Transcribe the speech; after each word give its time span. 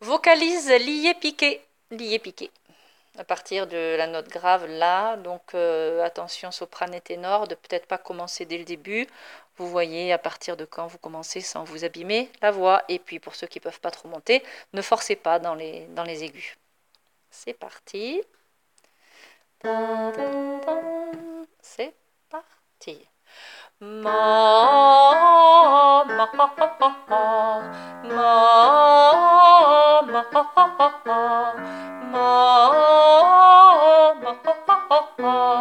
Vocalise 0.00 0.70
lié 0.70 1.14
piqué, 1.14 1.60
lié 1.90 2.18
piqué. 2.18 2.50
À 3.18 3.24
partir 3.24 3.66
de 3.66 3.96
la 3.96 4.06
note 4.06 4.28
grave 4.28 4.66
là, 4.66 5.16
donc 5.16 5.54
euh, 5.54 6.04
attention 6.04 6.50
soprane 6.50 6.94
et 6.94 7.00
ténor, 7.00 7.48
de 7.48 7.54
peut-être 7.54 7.86
pas 7.86 7.98
commencer 7.98 8.44
dès 8.46 8.58
le 8.58 8.64
début. 8.64 9.06
Vous 9.56 9.68
voyez 9.68 10.12
à 10.12 10.18
partir 10.18 10.56
de 10.56 10.64
quand 10.64 10.86
vous 10.86 10.98
commencez 10.98 11.40
sans 11.40 11.64
vous 11.64 11.84
abîmer 11.84 12.30
la 12.40 12.50
voix. 12.50 12.82
Et 12.88 12.98
puis 12.98 13.18
pour 13.18 13.34
ceux 13.34 13.46
qui 13.46 13.60
peuvent 13.60 13.80
pas 13.80 13.90
trop 13.90 14.08
monter, 14.08 14.42
ne 14.72 14.80
forcez 14.82 15.16
pas 15.16 15.38
dans 15.38 15.54
les, 15.54 15.86
dans 15.88 16.04
aigus. 16.04 16.56
C'est 17.30 17.54
parti. 17.54 18.22
C'est 21.60 21.94
parti. 22.30 23.06
Oh. 35.22 35.60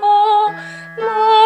な 0.00 1.37